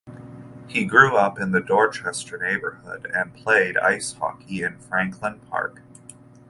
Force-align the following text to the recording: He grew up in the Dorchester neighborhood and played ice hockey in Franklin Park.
He 0.67 0.83
grew 0.83 1.15
up 1.15 1.39
in 1.39 1.51
the 1.51 1.61
Dorchester 1.61 2.39
neighborhood 2.39 3.05
and 3.13 3.35
played 3.35 3.77
ice 3.77 4.13
hockey 4.13 4.63
in 4.63 4.79
Franklin 4.79 5.39
Park. 5.41 5.83